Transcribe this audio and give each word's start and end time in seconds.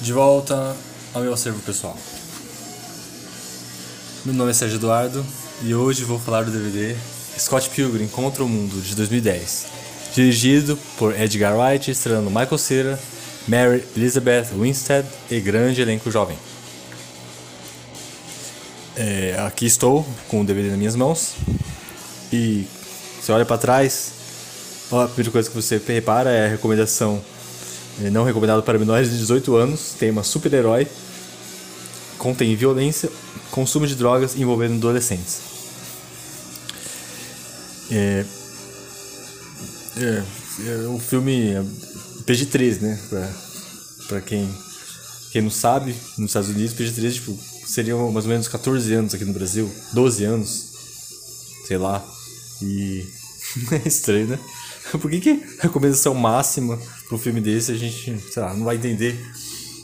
De 0.00 0.12
volta 0.12 0.76
ao 1.12 1.22
meu 1.22 1.32
acervo 1.32 1.58
pessoal. 1.60 1.96
Meu 4.24 4.32
nome 4.32 4.52
é 4.52 4.54
Sérgio 4.54 4.76
Eduardo 4.76 5.26
e 5.62 5.74
hoje 5.74 6.04
vou 6.04 6.20
falar 6.20 6.44
do 6.44 6.52
DVD 6.52 6.94
Scott 7.36 7.68
Pilgrim 7.70 8.06
Contra 8.06 8.44
o 8.44 8.48
Mundo 8.48 8.80
de 8.80 8.94
2010, 8.94 9.66
dirigido 10.14 10.78
por 10.96 11.18
Edgar 11.20 11.56
Wright, 11.58 11.90
estrelando 11.90 12.30
Michael 12.30 12.58
Cera, 12.58 13.00
Mary 13.48 13.84
Elizabeth 13.96 14.46
Winstead 14.56 15.06
e 15.28 15.40
grande 15.40 15.80
elenco 15.82 16.10
jovem. 16.12 16.38
É, 18.96 19.36
aqui 19.46 19.66
estou 19.66 20.06
com 20.28 20.42
o 20.42 20.44
DVD 20.44 20.68
nas 20.68 20.78
minhas 20.78 20.94
mãos 20.94 21.34
e 22.32 22.66
você 23.20 23.32
olha 23.32 23.44
para 23.44 23.58
trás, 23.58 24.12
a 24.92 25.06
primeira 25.06 25.32
coisa 25.32 25.50
que 25.50 25.56
você 25.56 25.80
repara 25.84 26.30
é 26.30 26.46
a 26.46 26.48
recomendação 26.48 27.20
não 28.10 28.24
recomendado 28.24 28.62
para 28.62 28.78
menores 28.78 29.10
de 29.10 29.18
18 29.18 29.56
anos, 29.56 29.94
tema 29.98 30.22
super-herói, 30.22 30.86
contém 32.18 32.54
violência, 32.54 33.10
consumo 33.50 33.86
de 33.86 33.94
drogas 33.94 34.36
envolvendo 34.36 34.76
adolescentes. 34.76 35.40
É, 37.90 38.24
é, 39.96 40.22
é 40.66 40.88
o 40.88 40.98
filme 40.98 41.50
é 41.50 41.62
PG-13, 42.24 42.80
né? 42.80 43.00
Pra, 44.06 44.20
quem, 44.20 44.48
quem 45.32 45.42
não 45.42 45.50
sabe, 45.50 45.94
nos 46.16 46.30
Estados 46.30 46.50
Unidos, 46.50 46.74
PG-13 46.74 47.12
tipo, 47.14 47.38
mais 48.12 48.24
ou 48.24 48.30
menos 48.30 48.48
14 48.48 48.94
anos 48.94 49.14
aqui 49.14 49.24
no 49.24 49.32
Brasil, 49.32 49.70
12 49.92 50.24
anos, 50.24 50.66
sei 51.66 51.78
lá. 51.78 52.04
E 52.62 53.06
é 53.72 53.88
estranho, 53.88 54.28
né? 54.28 54.38
Por 55.00 55.10
que, 55.10 55.20
que 55.20 55.30
a 55.58 55.62
recomendação 55.62 56.14
máxima 56.14 56.78
para 57.06 57.16
um 57.16 57.18
filme 57.18 57.40
desse 57.40 57.72
a 57.72 57.74
gente, 57.76 58.18
sei 58.32 58.42
lá, 58.42 58.54
não 58.54 58.64
vai 58.64 58.76
entender? 58.76 59.18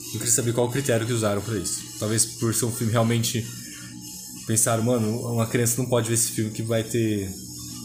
Eu 0.07 0.19
queria 0.19 0.33
saber 0.33 0.53
qual 0.53 0.67
o 0.67 0.71
critério 0.71 1.07
que 1.07 1.13
usaram 1.13 1.43
para 1.43 1.59
isso. 1.59 1.99
Talvez 1.99 2.25
por 2.25 2.55
ser 2.55 2.67
um 2.67 2.73
filme 2.73 2.93
realmente. 2.93 3.45
Pensaram, 4.47 4.83
mano, 4.83 5.33
uma 5.33 5.47
criança 5.47 5.81
não 5.81 5.89
pode 5.89 6.09
ver 6.09 6.15
esse 6.15 6.33
filme 6.33 6.51
que 6.51 6.63
vai 6.63 6.85
ter. 6.85 7.31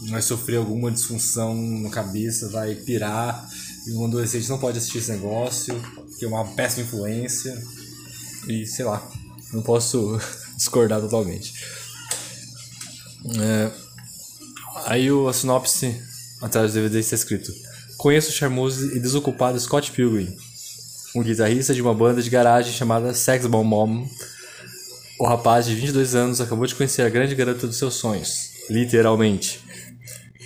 vai 0.08 0.22
sofrer 0.22 0.56
alguma 0.56 0.90
disfunção 0.90 1.54
na 1.54 1.90
cabeça, 1.90 2.48
vai 2.50 2.74
pirar. 2.74 3.48
E 3.86 3.92
um 3.92 4.04
adolescente 4.04 4.48
não 4.48 4.58
pode 4.58 4.78
assistir 4.78 4.98
esse 4.98 5.10
negócio, 5.10 5.74
que 6.18 6.24
é 6.24 6.28
uma 6.28 6.44
péssima 6.44 6.86
influência. 6.86 7.60
E 8.46 8.66
sei 8.66 8.84
lá, 8.84 9.10
não 9.52 9.62
posso 9.62 10.18
discordar 10.56 11.00
totalmente. 11.00 11.52
É, 13.38 13.70
aí 14.86 15.08
a 15.28 15.32
sinopse 15.32 16.09
atrás 16.40 16.72
do 16.72 16.74
DVD 16.74 17.00
está 17.00 17.14
escrito: 17.14 17.52
Conheço 17.96 18.30
o 18.30 18.32
charmoso 18.32 18.96
e 18.96 18.98
desocupado 18.98 19.58
Scott 19.60 19.92
Pilgrim, 19.92 20.34
um 21.14 21.22
guitarrista 21.22 21.74
de 21.74 21.82
uma 21.82 21.94
banda 21.94 22.22
de 22.22 22.30
garagem 22.30 22.72
chamada 22.72 23.12
Sex 23.12 23.46
Bomb 23.46 23.68
Mom. 23.68 24.06
O 25.18 25.26
rapaz 25.26 25.66
de 25.66 25.74
22 25.74 26.14
anos 26.14 26.40
acabou 26.40 26.66
de 26.66 26.74
conhecer 26.74 27.02
a 27.02 27.10
grande 27.10 27.34
garota 27.34 27.66
dos 27.66 27.76
seus 27.76 27.94
sonhos, 27.94 28.50
literalmente. 28.70 29.62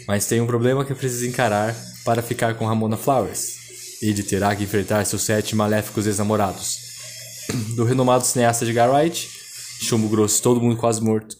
Mas 0.09 0.27
tem 0.27 0.41
um 0.41 0.47
problema 0.47 0.85
que 0.85 0.95
precisa 0.95 1.27
encarar 1.27 1.75
para 2.05 2.23
ficar 2.23 2.55
com 2.55 2.67
Ramona 2.67 2.97
Flowers. 2.97 3.55
Ele 4.03 4.23
terá 4.23 4.55
que 4.55 4.65
enfrentar 4.65 5.05
seus 5.07 5.23
sete 5.23 5.55
maléficos 5.55 6.07
ex-namorados. 6.07 6.79
Do 7.77 7.85
renomado 7.85 8.27
cineasta 8.27 8.67
de 8.67 8.73
Wright, 8.73 9.31
chumbo 9.81 10.09
grosso, 10.09 10.43
todo 10.43 10.61
mundo 10.61 10.77
quase 10.77 11.01
morto, 11.01 11.37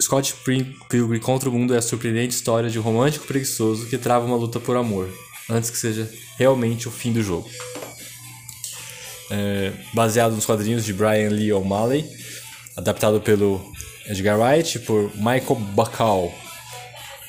Scott 0.00 0.34
Pilgrim 0.88 1.20
contra 1.20 1.48
o 1.48 1.52
Mundo 1.52 1.74
é 1.74 1.78
a 1.78 1.82
surpreendente 1.82 2.34
história 2.34 2.68
de 2.68 2.78
um 2.78 2.82
romântico 2.82 3.26
preguiçoso 3.26 3.86
que 3.86 3.96
trava 3.96 4.26
uma 4.26 4.36
luta 4.36 4.58
por 4.58 4.76
amor, 4.76 5.08
antes 5.48 5.70
que 5.70 5.78
seja 5.78 6.10
realmente 6.36 6.88
o 6.88 6.90
fim 6.90 7.12
do 7.12 7.22
jogo. 7.22 7.48
É, 9.30 9.72
baseado 9.94 10.34
nos 10.34 10.44
quadrinhos 10.44 10.84
de 10.84 10.92
Brian 10.92 11.30
Lee 11.30 11.52
O'Malley, 11.52 12.04
adaptado 12.76 13.20
pelo 13.20 13.72
Edgar 14.06 14.38
Wright 14.38 14.80
por 14.80 15.14
Michael 15.14 15.56
Bacall. 15.74 16.34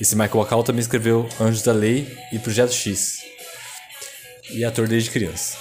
Esse 0.02 0.16
Michael 0.16 0.44
Bacall 0.44 0.64
também 0.64 0.82
escreveu 0.82 1.30
Anjos 1.40 1.62
da 1.62 1.72
Lei 1.72 2.18
e 2.34 2.40
Projeto 2.40 2.74
X. 2.74 3.20
E 4.52 4.64
é 4.64 4.68
ator 4.68 4.88
desde 4.88 5.10
criança. 5.12 5.58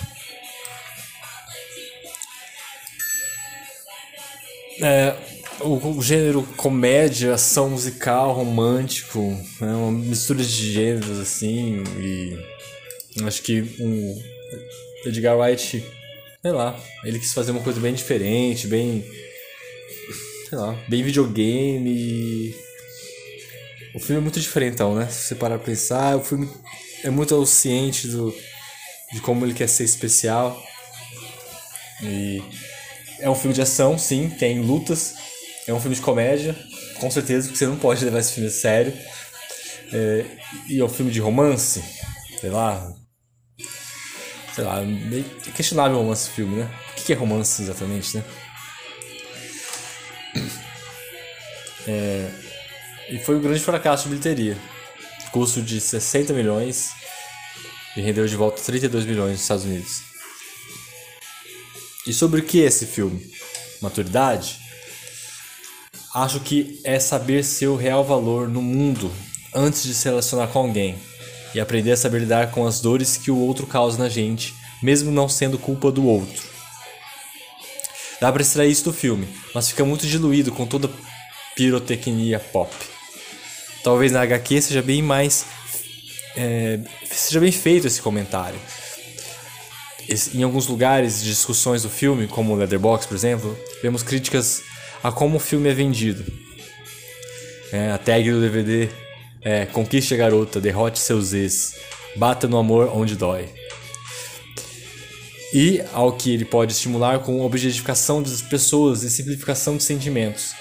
É, 4.82 5.33
o, 5.60 5.98
o, 5.98 6.02
gênero 6.02 6.42
comédia, 6.56 7.34
ação 7.34 7.70
musical, 7.70 8.32
romântico, 8.32 9.20
né? 9.60 9.74
uma 9.74 9.92
mistura 9.92 10.42
de 10.42 10.72
gêneros 10.72 11.18
assim, 11.18 11.82
e 11.98 12.38
acho 13.24 13.42
que 13.42 13.62
um 13.80 14.22
Edgar 15.06 15.38
Wright, 15.38 15.84
sei 16.42 16.52
lá, 16.52 16.78
ele 17.04 17.18
quis 17.18 17.32
fazer 17.32 17.50
uma 17.52 17.62
coisa 17.62 17.80
bem 17.80 17.94
diferente, 17.94 18.66
bem 18.66 19.04
sei 20.48 20.58
lá, 20.58 20.72
bem 20.88 21.02
videogame. 21.02 22.54
O 23.94 24.00
filme 24.00 24.20
é 24.20 24.22
muito 24.22 24.40
diferentão, 24.40 24.94
né? 24.94 25.08
Se 25.08 25.28
você 25.28 25.34
parar 25.34 25.58
pra 25.58 25.66
pensar, 25.66 26.16
o 26.16 26.24
filme 26.24 26.48
é 27.02 27.10
muito 27.10 27.44
ciente 27.46 28.08
do, 28.08 28.34
de 29.12 29.20
como 29.20 29.44
ele 29.44 29.54
quer 29.54 29.68
ser 29.68 29.84
especial. 29.84 30.60
E 32.02 32.42
é 33.20 33.28
um 33.28 33.34
filme 33.34 33.54
de 33.54 33.62
ação, 33.62 33.98
sim, 33.98 34.28
tem 34.30 34.60
lutas, 34.60 35.14
é 35.66 35.72
um 35.72 35.80
filme 35.80 35.96
de 35.96 36.02
comédia, 36.02 36.54
com 37.00 37.10
certeza, 37.10 37.48
porque 37.48 37.58
você 37.58 37.66
não 37.66 37.76
pode 37.76 38.04
levar 38.04 38.18
esse 38.18 38.32
filme 38.32 38.48
a 38.48 38.52
sério. 38.52 38.92
É, 39.92 40.24
e 40.68 40.80
é 40.80 40.84
um 40.84 40.88
filme 40.88 41.10
de 41.10 41.20
romance, 41.20 41.82
sei 42.40 42.50
lá. 42.50 42.92
Sei 44.54 44.64
lá, 44.64 44.80
meio 44.82 45.24
questionável 45.54 45.98
romance 45.98 46.30
filme, 46.30 46.56
né? 46.56 46.70
O 46.90 46.94
que 46.94 47.12
é 47.12 47.16
romance 47.16 47.62
exatamente, 47.62 48.16
né? 48.16 48.24
É, 51.86 52.30
e 53.10 53.18
foi 53.18 53.36
um 53.36 53.40
grande 53.40 53.60
fracasso 53.60 54.04
de 54.04 54.10
bilheteria. 54.10 54.56
Custo 55.32 55.60
de 55.60 55.80
60 55.80 56.32
milhões 56.32 56.92
e 57.96 58.00
rendeu 58.00 58.26
de 58.26 58.36
volta 58.36 58.62
32 58.62 59.04
milhões 59.04 59.32
nos 59.32 59.42
Estados 59.42 59.64
Unidos. 59.64 60.02
E 62.06 62.12
sobre 62.12 62.40
o 62.40 62.44
que 62.44 62.62
é 62.62 62.66
esse 62.66 62.86
filme? 62.86 63.32
Maturidade? 63.80 64.63
Acho 66.14 66.38
que 66.38 66.80
é 66.84 67.00
saber 67.00 67.42
seu 67.42 67.74
real 67.74 68.04
valor 68.04 68.48
no 68.48 68.62
mundo 68.62 69.10
antes 69.52 69.82
de 69.82 69.92
se 69.92 70.04
relacionar 70.04 70.46
com 70.46 70.60
alguém 70.60 70.94
e 71.52 71.58
aprender 71.58 71.90
a 71.90 71.96
saber 71.96 72.20
lidar 72.20 72.52
com 72.52 72.64
as 72.64 72.80
dores 72.80 73.16
que 73.16 73.32
o 73.32 73.36
outro 73.36 73.66
causa 73.66 73.98
na 73.98 74.08
gente, 74.08 74.54
mesmo 74.80 75.10
não 75.10 75.28
sendo 75.28 75.58
culpa 75.58 75.90
do 75.90 76.06
outro. 76.06 76.40
Dá 78.20 78.30
pra 78.30 78.42
extrair 78.42 78.70
isso 78.70 78.84
do 78.84 78.92
filme, 78.92 79.28
mas 79.52 79.68
fica 79.68 79.84
muito 79.84 80.06
diluído 80.06 80.52
com 80.52 80.64
toda 80.64 80.88
pirotecnia 81.56 82.38
pop. 82.38 82.72
Talvez 83.82 84.12
na 84.12 84.22
HQ 84.22 84.62
seja 84.62 84.82
bem 84.82 85.02
mais. 85.02 85.44
É, 86.36 86.78
seja 87.10 87.40
bem 87.40 87.50
feito 87.50 87.88
esse 87.88 88.00
comentário. 88.00 88.58
Em 90.32 90.44
alguns 90.44 90.68
lugares 90.68 91.24
de 91.24 91.30
discussões 91.30 91.82
do 91.82 91.90
filme, 91.90 92.28
como 92.28 92.54
Leatherbox, 92.54 93.04
por 93.04 93.16
exemplo, 93.16 93.58
vemos 93.82 94.04
críticas 94.04 94.62
a 95.04 95.12
como 95.12 95.36
o 95.36 95.40
filme 95.40 95.68
é 95.68 95.74
vendido. 95.74 96.24
É, 97.70 97.90
a 97.90 97.98
tag 97.98 98.30
do 98.30 98.40
DVD 98.40 98.88
é 99.42 99.66
Conquiste 99.66 100.14
a 100.14 100.16
garota, 100.16 100.58
derrote 100.58 100.98
seus 100.98 101.34
ex, 101.34 101.76
bata 102.16 102.48
no 102.48 102.56
amor 102.56 102.90
onde 102.96 103.14
dói. 103.14 103.50
E 105.52 105.84
ao 105.92 106.10
que 106.14 106.32
ele 106.32 106.46
pode 106.46 106.72
estimular 106.72 107.18
com 107.18 107.42
objetificação 107.42 108.22
das 108.22 108.40
pessoas 108.40 109.02
e 109.02 109.10
simplificação 109.10 109.76
de 109.76 109.82
sentimentos, 109.82 110.54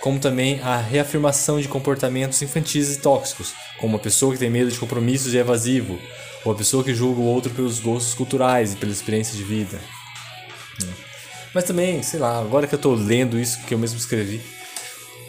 como 0.00 0.20
também 0.20 0.60
a 0.60 0.78
reafirmação 0.78 1.60
de 1.60 1.66
comportamentos 1.66 2.40
infantis 2.40 2.94
e 2.94 3.00
tóxicos, 3.00 3.52
como 3.80 3.96
a 3.96 4.00
pessoa 4.00 4.32
que 4.32 4.38
tem 4.38 4.48
medo 4.48 4.70
de 4.70 4.78
compromissos 4.78 5.34
e 5.34 5.38
é 5.38 5.40
evasivo, 5.40 5.98
ou 6.44 6.52
a 6.52 6.54
pessoa 6.54 6.84
que 6.84 6.94
julga 6.94 7.20
o 7.20 7.24
outro 7.24 7.52
pelos 7.52 7.80
gostos 7.80 8.14
culturais 8.14 8.74
e 8.74 8.76
pela 8.76 8.92
experiência 8.92 9.36
de 9.36 9.42
vida. 9.42 9.80
Mas 11.54 11.64
também, 11.64 12.02
sei 12.02 12.20
lá, 12.20 12.38
agora 12.38 12.66
que 12.66 12.74
eu 12.74 12.78
tô 12.78 12.94
lendo 12.94 13.38
isso 13.38 13.60
que 13.64 13.74
eu 13.74 13.78
mesmo 13.78 13.98
escrevi, 13.98 14.40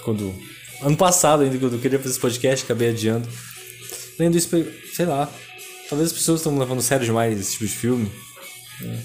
quando. 0.04 0.34
Ano 0.82 0.96
passado, 0.96 1.44
ainda, 1.44 1.58
quando 1.58 1.74
eu 1.74 1.80
queria 1.80 2.00
fazer 2.00 2.12
esse 2.12 2.20
podcast, 2.20 2.64
acabei 2.64 2.90
adiando. 2.90 3.28
Lendo 4.18 4.38
isso, 4.38 4.50
sei 4.94 5.06
lá. 5.06 5.30
Talvez 5.90 6.12
as 6.12 6.18
pessoas 6.18 6.40
estão 6.40 6.58
levando 6.58 6.82
sério 6.82 7.06
demais 7.06 7.40
esse 7.40 7.54
tipo 7.54 7.66
de 7.66 7.72
filme. 7.72 8.12
Né? 8.80 9.00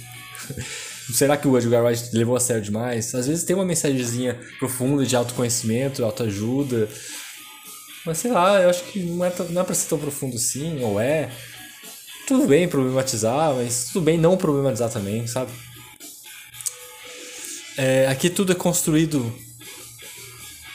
Será 1.13 1.37
que 1.37 1.47
o 1.47 1.59
Edgar 1.59 1.85
Wright 1.85 2.11
levou 2.13 2.37
a 2.37 2.41
sério 2.41 2.63
demais? 2.63 3.15
Às 3.15 3.27
vezes 3.27 3.45
tem 3.45 3.55
uma 3.55 3.65
mensagenzinha 3.65 4.39
profunda 4.59 5.05
de 5.05 5.15
autoconhecimento, 5.15 6.05
autoajuda. 6.05 6.89
Mas 8.07 8.19
sei 8.19 8.31
lá, 8.31 8.61
eu 8.61 8.71
acho 8.71 8.85
que 8.85 9.01
não 9.03 9.25
é, 9.25 9.33
não 9.51 9.63
é 9.63 9.65
pra 9.65 9.75
ser 9.75 9.89
tão 9.89 9.99
profundo 9.99 10.37
assim, 10.37 10.83
ou 10.83 11.01
é. 11.01 11.31
Tudo 12.27 12.47
bem 12.47 12.67
problematizar, 12.67 13.55
mas 13.55 13.91
tudo 13.93 14.05
bem 14.05 14.17
não 14.17 14.37
problematizar 14.37 14.91
também, 14.91 15.27
sabe? 15.27 15.51
É, 17.77 18.07
aqui 18.07 18.31
tudo 18.31 18.53
é 18.53 18.55
construído 18.55 19.35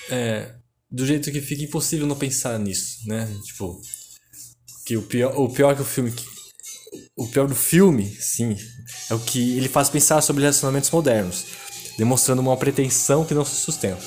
é, 0.10 0.54
do 0.92 1.06
jeito 1.06 1.32
que 1.32 1.42
fica 1.42 1.64
impossível 1.64 2.06
não 2.06 2.16
pensar 2.16 2.58
nisso, 2.60 3.08
né? 3.08 3.28
Tipo, 3.46 3.82
que 4.86 4.98
o 4.98 5.02
pior, 5.04 5.38
o 5.40 5.50
pior 5.50 5.76
que 5.76 5.82
o 5.82 5.86
filme 5.86 6.14
o 7.16 7.28
pior 7.28 7.48
do 7.48 7.56
filme, 7.56 8.06
sim, 8.20 8.58
é 9.10 9.14
o 9.14 9.20
que 9.20 9.58
ele 9.58 9.68
faz 9.68 9.90
pensar 9.90 10.22
sobre 10.22 10.42
relacionamentos 10.42 10.90
modernos, 10.90 11.46
demonstrando 11.98 12.42
uma 12.42 12.58
pretensão 12.58 13.26
que 13.26 13.34
não 13.34 13.46
se 13.46 13.56
sustenta. 13.56 14.02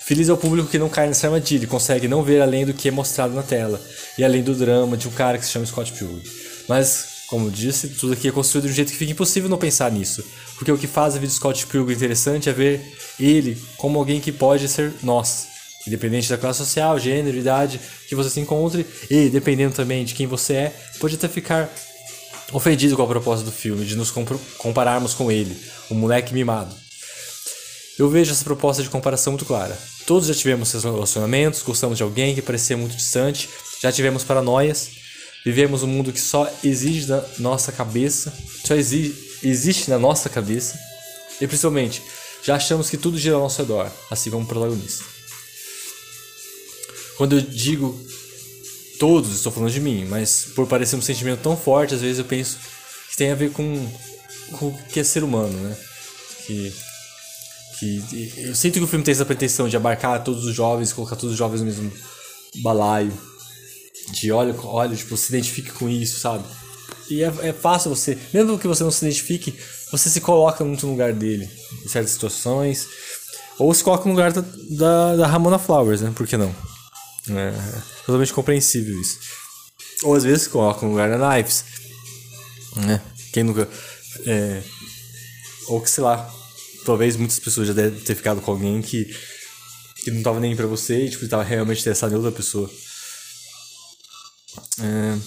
Feliz 0.00 0.28
é 0.28 0.32
o 0.32 0.36
público 0.36 0.68
que 0.68 0.78
não 0.78 0.88
cai 0.88 1.06
nessa 1.06 1.26
armadilha 1.26 1.64
e 1.64 1.68
consegue 1.68 2.08
não 2.08 2.22
ver 2.22 2.40
além 2.40 2.66
do 2.66 2.74
que 2.74 2.88
é 2.88 2.90
mostrado 2.90 3.34
na 3.34 3.42
tela 3.42 3.80
e 4.18 4.24
além 4.24 4.42
do 4.42 4.54
drama 4.54 4.96
de 4.96 5.06
um 5.06 5.12
cara 5.12 5.38
que 5.38 5.44
se 5.44 5.52
chama 5.52 5.66
Scott 5.66 5.92
Pilgrim. 5.92 6.22
Mas, 6.68 7.19
como 7.30 7.50
disse, 7.50 7.88
tudo 7.88 8.12
aqui 8.12 8.28
é 8.28 8.32
construído 8.32 8.66
de 8.66 8.72
um 8.72 8.74
jeito 8.74 8.90
que 8.90 8.98
fica 8.98 9.12
impossível 9.12 9.48
não 9.48 9.56
pensar 9.56 9.90
nisso, 9.90 10.22
porque 10.56 10.70
o 10.70 10.76
que 10.76 10.88
faz 10.88 11.14
a 11.14 11.18
vida 11.18 11.28
de 11.28 11.34
Scott 11.34 11.64
Pilgrim 11.66 11.94
interessante 11.94 12.50
é 12.50 12.52
ver 12.52 12.82
ele 13.18 13.56
como 13.78 13.98
alguém 13.98 14.20
que 14.20 14.32
pode 14.32 14.68
ser 14.68 14.92
nós, 15.02 15.46
Independente 15.86 16.28
da 16.28 16.36
classe 16.36 16.58
social, 16.58 16.98
gênero, 16.98 17.38
idade 17.38 17.80
que 18.06 18.14
você 18.14 18.28
se 18.28 18.40
encontre, 18.40 18.84
e 19.08 19.30
dependendo 19.30 19.74
também 19.74 20.04
de 20.04 20.12
quem 20.12 20.26
você 20.26 20.54
é, 20.54 20.76
pode 20.98 21.14
até 21.14 21.26
ficar 21.26 21.72
ofendido 22.52 22.96
com 22.96 23.02
a 23.02 23.06
proposta 23.06 23.44
do 23.44 23.52
filme, 23.52 23.86
de 23.86 23.96
nos 23.96 24.12
compararmos 24.58 25.14
com 25.14 25.32
ele, 25.32 25.56
o 25.88 25.94
moleque 25.94 26.34
mimado. 26.34 26.74
Eu 27.98 28.10
vejo 28.10 28.32
essa 28.32 28.44
proposta 28.44 28.82
de 28.82 28.90
comparação 28.90 29.32
muito 29.32 29.46
clara. 29.46 29.78
Todos 30.06 30.28
já 30.28 30.34
tivemos 30.34 30.70
relacionamentos, 30.72 31.62
gostamos 31.62 31.96
de 31.96 32.02
alguém 32.02 32.34
que 32.34 32.42
parecia 32.42 32.76
muito 32.76 32.96
distante, 32.96 33.48
já 33.80 33.90
tivemos 33.90 34.22
paranoias, 34.22 34.99
vivemos 35.44 35.82
um 35.82 35.86
mundo 35.86 36.12
que 36.12 36.20
só 36.20 36.50
exige 36.62 37.06
da 37.06 37.24
nossa 37.38 37.72
cabeça, 37.72 38.32
só 38.64 38.74
exige, 38.74 39.14
existe 39.42 39.90
na 39.90 39.98
nossa 39.98 40.28
cabeça, 40.28 40.78
e 41.40 41.46
principalmente, 41.46 42.02
já 42.42 42.56
achamos 42.56 42.90
que 42.90 42.96
tudo 42.96 43.18
gira 43.18 43.36
ao 43.36 43.42
nosso 43.42 43.60
redor, 43.60 43.90
assim 44.10 44.30
como 44.30 44.44
o 44.44 44.46
protagonista. 44.46 45.04
Quando 47.16 47.36
eu 47.36 47.42
digo 47.42 47.98
todos, 48.98 49.34
estou 49.34 49.52
falando 49.52 49.72
de 49.72 49.80
mim, 49.80 50.04
mas 50.04 50.48
por 50.54 50.66
parecer 50.66 50.96
um 50.96 51.02
sentimento 51.02 51.40
tão 51.42 51.56
forte, 51.56 51.94
às 51.94 52.00
vezes 52.00 52.18
eu 52.18 52.24
penso 52.24 52.58
que 53.10 53.16
tem 53.16 53.30
a 53.30 53.34
ver 53.34 53.50
com, 53.50 53.90
com 54.52 54.68
o 54.68 54.78
que 54.84 55.00
é 55.00 55.04
ser 55.04 55.24
humano, 55.24 55.56
né? 55.58 55.76
Que, 56.46 56.72
que 57.78 58.32
eu 58.38 58.54
sinto 58.54 58.74
que 58.74 58.84
o 58.84 58.86
filme 58.86 59.04
tem 59.04 59.12
essa 59.12 59.24
pretensão 59.24 59.68
de 59.68 59.76
abarcar 59.76 60.22
todos 60.22 60.44
os 60.44 60.54
jovens, 60.54 60.92
colocar 60.92 61.16
todos 61.16 61.32
os 61.32 61.38
jovens 61.38 61.60
no 61.60 61.66
mesmo 61.66 61.92
balaio. 62.62 63.12
De 64.12 64.32
olha, 64.32 64.54
olha, 64.64 64.96
tipo, 64.96 65.16
se 65.16 65.34
identifique 65.34 65.70
com 65.70 65.88
isso, 65.88 66.20
sabe? 66.20 66.44
E 67.08 67.22
é, 67.22 67.32
é 67.42 67.52
fácil 67.52 67.94
você, 67.94 68.16
mesmo 68.32 68.58
que 68.58 68.68
você 68.68 68.84
não 68.84 68.90
se 68.90 69.04
identifique, 69.04 69.58
você 69.90 70.08
se 70.08 70.20
coloca 70.20 70.64
muito 70.64 70.86
no 70.86 70.92
lugar 70.92 71.12
dele, 71.12 71.50
em 71.84 71.88
certas 71.88 72.12
situações. 72.12 72.86
Ou 73.58 73.74
se 73.74 73.84
coloca 73.84 74.04
no 74.04 74.12
lugar 74.12 74.32
da, 74.32 74.42
da, 74.70 75.16
da 75.16 75.26
Ramona 75.26 75.58
Flowers, 75.58 76.00
né? 76.00 76.12
Por 76.14 76.26
que 76.26 76.36
não? 76.36 76.54
É 77.28 77.52
totalmente 78.06 78.32
compreensível 78.32 78.98
isso. 79.00 79.18
Ou 80.02 80.14
às 80.14 80.24
vezes 80.24 80.48
coloca 80.48 80.86
no 80.86 80.92
lugar 80.92 81.10
da 81.10 81.18
Knives. 81.18 81.64
Né? 82.76 83.00
Quem 83.32 83.42
nunca. 83.42 83.68
É, 84.26 84.62
ou 85.68 85.80
que 85.80 85.90
sei 85.90 86.04
lá. 86.04 86.30
Talvez 86.86 87.14
muitas 87.14 87.38
pessoas 87.38 87.68
já 87.68 87.74
devem 87.74 88.00
ter 88.00 88.14
ficado 88.14 88.40
com 88.40 88.52
alguém 88.52 88.80
que, 88.80 89.14
que 90.02 90.10
não 90.10 90.22
tava 90.22 90.40
nem 90.40 90.56
pra 90.56 90.66
você 90.66 91.04
e 91.04 91.10
tipo, 91.10 91.28
tava 91.28 91.42
realmente 91.42 91.80
interessado 91.80 92.12
em 92.12 92.16
outra 92.16 92.32
pessoa. 92.32 92.70
É, 94.82 95.18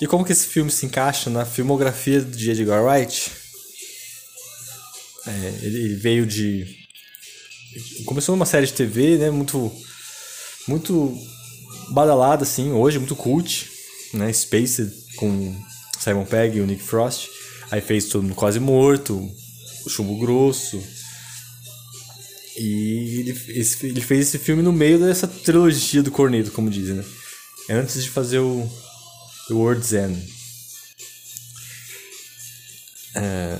e 0.00 0.06
como 0.06 0.24
que 0.24 0.32
esse 0.32 0.46
filme 0.46 0.70
se 0.70 0.84
encaixa 0.84 1.30
na 1.30 1.44
filmografia 1.44 2.20
de 2.20 2.50
Edgar 2.50 2.84
Wright? 2.84 3.32
É, 5.26 5.58
ele, 5.62 5.94
veio 5.94 6.26
de. 6.26 6.66
Começou 8.04 8.34
numa 8.36 8.46
série 8.46 8.66
de 8.66 8.72
TV, 8.72 9.16
né? 9.16 9.30
Muito 9.30 9.72
muito 10.68 11.16
badalada, 11.90 12.42
assim, 12.42 12.72
hoje, 12.72 12.98
muito 12.98 13.16
cult, 13.16 13.70
né? 14.12 14.32
Spaced 14.32 14.90
com 15.16 15.56
Simon 15.98 16.24
Pegg 16.24 16.58
e 16.58 16.60
o 16.60 16.66
Nick 16.66 16.82
Frost. 16.82 17.28
Aí 17.70 17.80
fez 17.80 18.06
Todo 18.06 18.22
Mundo 18.22 18.34
Quase 18.34 18.60
Morto, 18.60 19.18
O 19.84 19.90
Chumbo 19.90 20.18
Grosso. 20.18 20.82
E 22.56 23.20
ele, 23.20 23.30
esse, 23.48 23.86
ele 23.86 24.00
fez 24.00 24.28
esse 24.28 24.38
filme 24.38 24.62
no 24.62 24.72
meio 24.72 24.98
dessa 24.98 25.26
trilogia 25.26 26.02
do 26.02 26.10
Corneto, 26.10 26.52
como 26.52 26.70
dizem, 26.70 26.96
né? 26.96 27.04
Antes 27.68 28.02
de 28.02 28.10
fazer 28.10 28.38
o, 28.38 28.70
o 29.50 29.54
World's 29.54 29.92
End. 29.92 30.34
É, 33.14 33.58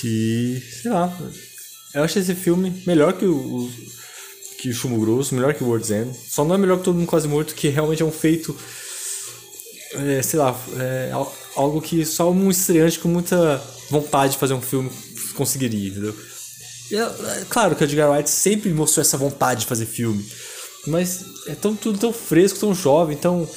que, 0.00 0.62
sei 0.82 0.90
lá, 0.90 1.16
eu 1.94 2.02
acho 2.02 2.18
esse 2.18 2.34
filme 2.34 2.82
melhor 2.86 3.12
que 3.12 3.24
o, 3.24 3.36
o 3.36 3.72
que 4.58 4.72
Chumbo 4.72 5.00
Grosso, 5.00 5.34
melhor 5.34 5.54
que 5.54 5.64
World's 5.64 5.90
End. 5.90 6.16
Só 6.28 6.44
não 6.44 6.54
é 6.54 6.58
melhor 6.58 6.78
que 6.78 6.84
Todo 6.84 6.96
Mundo 6.96 7.06
Quase 7.06 7.28
Morto, 7.28 7.54
que 7.54 7.68
realmente 7.68 8.02
é 8.02 8.04
um 8.04 8.12
feito. 8.12 8.56
É, 9.92 10.20
sei 10.22 10.38
lá, 10.38 10.54
é 10.78 11.12
algo 11.56 11.80
que 11.80 12.04
só 12.04 12.30
um 12.30 12.50
estreante 12.50 12.98
com 12.98 13.08
muita 13.08 13.62
vontade 13.90 14.32
de 14.32 14.38
fazer 14.38 14.54
um 14.54 14.60
filme 14.60 14.90
conseguiria, 15.34 15.88
entendeu? 15.88 16.14
É, 16.90 16.96
é, 16.96 17.46
claro 17.48 17.76
que 17.76 17.82
o 17.82 17.86
Edgar 17.86 18.10
Wright 18.10 18.28
sempre 18.28 18.72
mostrou 18.72 19.02
essa 19.02 19.16
vontade 19.16 19.60
de 19.60 19.66
fazer 19.66 19.86
filme, 19.86 20.26
mas 20.88 21.24
é 21.46 21.54
tão, 21.54 21.76
tudo 21.76 21.98
tão 21.98 22.12
fresco, 22.12 22.58
tão 22.58 22.74
jovem, 22.74 23.16
tão. 23.16 23.48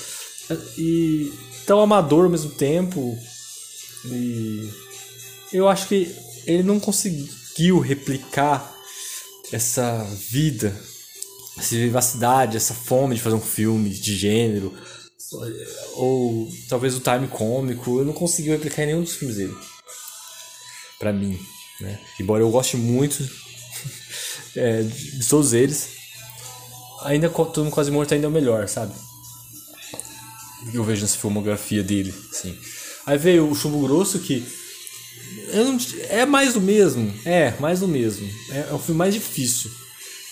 É, 0.49 0.57
e 0.77 1.31
tão 1.65 1.79
amador 1.79 2.25
ao 2.25 2.29
mesmo 2.29 2.51
tempo. 2.51 3.17
E 4.05 4.69
eu 5.53 5.67
acho 5.67 5.87
que 5.87 6.13
ele 6.45 6.63
não 6.63 6.79
conseguiu 6.79 7.79
replicar 7.79 8.75
essa 9.51 10.03
vida 10.29 10.75
essa 11.57 11.75
vivacidade, 11.75 12.57
essa 12.57 12.73
fome 12.73 13.15
de 13.15 13.21
fazer 13.21 13.35
um 13.35 13.41
filme 13.41 13.89
de 13.89 14.15
gênero, 14.15 14.73
ou 15.93 16.49
talvez 16.67 16.95
o 16.95 16.99
time 16.99 17.27
cômico, 17.27 17.99
eu 17.99 18.05
não 18.05 18.13
consegui 18.13 18.49
replicar 18.49 18.83
em 18.83 18.87
nenhum 18.87 19.03
dos 19.03 19.15
filmes 19.15 19.37
dele. 19.37 19.55
Pra 20.99 21.13
mim, 21.13 21.39
né? 21.79 21.99
Embora 22.19 22.43
eu 22.43 22.49
goste 22.49 22.77
muito 22.77 23.27
é, 24.55 24.83
de 24.83 25.27
todos 25.27 25.53
eles, 25.53 25.89
ainda 27.03 27.29
Todo 27.29 27.63
Mundo 27.63 27.73
Quase 27.73 27.91
Morto 27.91 28.13
ainda 28.13 28.27
é 28.27 28.29
o 28.29 28.31
melhor, 28.31 28.67
sabe? 28.67 28.93
Eu 30.73 30.83
vejo 30.83 31.01
nessa 31.01 31.17
filmografia 31.17 31.83
dele, 31.83 32.13
assim. 32.31 32.57
Aí 33.05 33.17
veio 33.17 33.49
o 33.49 33.55
Chumbo 33.55 33.81
Grosso, 33.81 34.19
que 34.19 34.45
não, 35.53 35.77
é 36.09 36.25
mais 36.25 36.53
do 36.53 36.61
mesmo. 36.61 37.13
É, 37.25 37.53
mais 37.59 37.79
do 37.79 37.87
mesmo. 37.87 38.27
É, 38.51 38.67
é 38.69 38.73
o 38.73 38.79
filme 38.79 38.97
mais 38.97 39.13
difícil. 39.13 39.71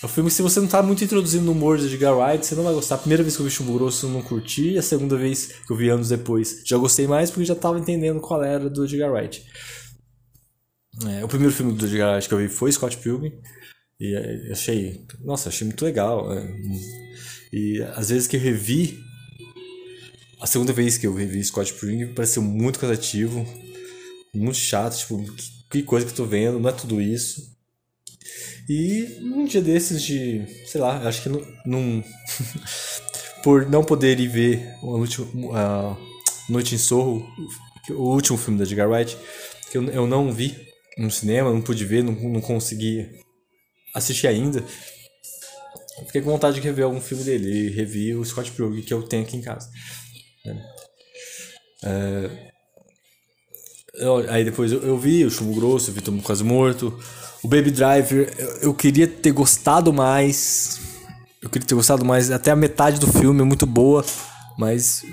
É 0.02 0.06
um 0.06 0.08
filme 0.08 0.30
que 0.30 0.36
se 0.36 0.42
você 0.42 0.60
não 0.60 0.66
tá 0.66 0.82
muito 0.82 1.04
introduzido 1.04 1.44
no 1.44 1.52
humor 1.52 1.76
de 1.76 1.86
Edgar 1.86 2.16
Wright, 2.16 2.46
você 2.46 2.54
não 2.54 2.64
vai 2.64 2.72
gostar. 2.72 2.94
A 2.94 2.98
primeira 2.98 3.22
vez 3.22 3.36
que 3.36 3.42
eu 3.42 3.46
vi 3.46 3.50
Chumbo 3.50 3.74
Grosso 3.74 4.06
eu 4.06 4.10
não 4.10 4.22
curti, 4.22 4.78
a 4.78 4.82
segunda 4.82 5.16
vez 5.16 5.50
que 5.66 5.72
eu 5.72 5.76
vi 5.76 5.90
anos 5.90 6.08
depois 6.08 6.62
já 6.64 6.76
gostei 6.78 7.06
mais 7.06 7.30
porque 7.30 7.44
já 7.44 7.54
tava 7.54 7.78
entendendo 7.78 8.20
qual 8.20 8.42
era 8.42 8.70
do 8.70 8.84
Edgar 8.84 9.12
Wright. 9.12 9.44
É, 11.06 11.24
o 11.24 11.28
primeiro 11.28 11.54
filme 11.54 11.72
do 11.72 11.86
Edgar 11.86 12.12
Wright 12.12 12.28
que 12.28 12.34
eu 12.34 12.38
vi 12.38 12.48
foi 12.48 12.72
Scott 12.72 12.96
Pilgrim 12.96 13.32
e 14.00 14.14
é, 14.14 14.52
achei, 14.52 15.04
nossa, 15.20 15.50
achei 15.50 15.66
muito 15.66 15.84
legal. 15.84 16.32
É, 16.32 16.42
e 17.52 17.82
às 17.94 18.08
vezes 18.08 18.26
que 18.26 18.36
eu 18.36 18.40
revi, 18.40 18.98
a 20.40 20.46
segunda 20.46 20.72
vez 20.72 20.96
que 20.96 21.06
eu 21.06 21.14
revi 21.14 21.44
Scott 21.44 21.74
Pilgrim 21.74 22.14
pareceu 22.14 22.42
muito 22.42 22.78
cansativo, 22.78 23.46
muito 24.34 24.56
chato, 24.56 24.96
tipo, 24.96 25.22
que 25.70 25.82
coisa 25.82 26.06
que 26.06 26.12
eu 26.12 26.16
tô 26.16 26.24
vendo, 26.24 26.58
não 26.58 26.70
é 26.70 26.72
tudo 26.72 27.00
isso. 27.00 27.54
E 28.68 29.18
um 29.20 29.44
dia 29.44 29.60
desses 29.60 30.02
de, 30.02 30.46
sei 30.66 30.80
lá, 30.80 31.06
acho 31.06 31.22
que 31.22 31.28
não 31.66 32.04
por 33.42 33.68
não 33.68 33.84
poder 33.84 34.18
ir 34.18 34.28
ver 34.28 34.74
a 34.82 34.86
última, 34.86 35.58
a 35.58 35.96
Noite 36.48 36.74
em 36.74 36.78
Sorro, 36.78 37.26
o 37.90 38.14
último 38.14 38.38
filme 38.38 38.58
da 38.58 38.64
Edgar 38.64 38.88
Wright, 38.88 39.16
que 39.70 39.76
eu, 39.76 39.84
eu 39.90 40.06
não 40.06 40.32
vi 40.32 40.56
no 40.96 41.10
cinema, 41.10 41.52
não 41.52 41.60
pude 41.60 41.84
ver, 41.84 42.02
não, 42.02 42.12
não 42.12 42.40
consegui 42.40 43.08
assistir 43.94 44.26
ainda. 44.26 44.64
Fiquei 46.06 46.22
com 46.22 46.30
vontade 46.30 46.56
de 46.56 46.62
rever 46.62 46.84
algum 46.84 47.00
filme 47.00 47.24
dele 47.24 47.48
e 47.48 47.70
revi 47.70 48.14
o 48.14 48.24
Scott 48.24 48.50
Pilgrim 48.52 48.82
que 48.82 48.92
eu 48.92 49.02
tenho 49.02 49.22
aqui 49.22 49.36
em 49.36 49.42
casa. 49.42 49.68
É, 51.82 52.50
eu, 53.94 54.30
aí 54.30 54.44
depois 54.44 54.72
eu, 54.72 54.82
eu, 54.82 54.98
vi 54.98 55.24
o 55.24 55.30
Chumbo 55.30 55.54
Grosso, 55.54 55.92
vi 55.92 56.02
Mundo 56.10 56.22
Quase 56.22 56.44
Morto, 56.44 56.98
o 57.42 57.48
Baby 57.48 57.70
Driver, 57.70 58.32
eu, 58.38 58.48
eu, 58.62 58.74
queria 58.74 59.06
ter 59.06 59.32
gostado 59.32 59.92
mais. 59.92 60.80
Eu 61.42 61.48
queria 61.48 61.66
ter 61.66 61.74
gostado 61.74 62.04
mais. 62.04 62.30
Até 62.30 62.50
a 62.50 62.56
metade 62.56 62.98
do 62.98 63.06
filme 63.06 63.40
é 63.40 63.44
muito 63.44 63.66
boa, 63.66 64.04
mas 64.58 65.04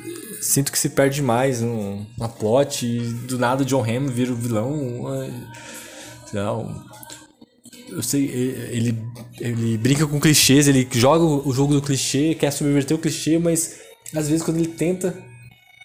sinto 0.42 0.72
que 0.72 0.80
se 0.80 0.90
perde 0.90 1.22
mais 1.22 1.62
no, 1.62 2.06
na 2.18 2.28
plot. 2.28 2.86
E 2.86 3.00
do 3.00 3.38
nada 3.38 3.64
o 3.64 3.66
John 3.66 3.84
Hamm 3.84 4.08
vira 4.08 4.32
o 4.32 4.36
vilão. 4.36 5.06
Não. 6.34 6.87
Eu 7.90 8.04
sei, 8.04 8.26
ele, 8.26 8.98
ele 9.40 9.78
brinca 9.78 10.06
com 10.06 10.20
clichês, 10.20 10.68
ele 10.68 10.88
joga 10.92 11.24
o 11.24 11.54
jogo 11.54 11.74
do 11.74 11.82
clichê, 11.82 12.36
quer 12.36 12.52
subverter 12.52 12.96
o 12.96 13.00
clichê, 13.00 13.40
mas 13.40 13.80
às 14.14 14.28
vezes 14.28 14.44
quando 14.44 14.58
ele 14.58 14.68
tenta 14.68 15.18